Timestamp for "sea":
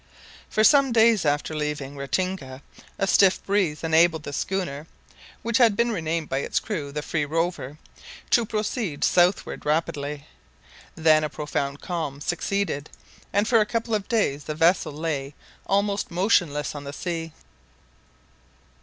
16.93-17.31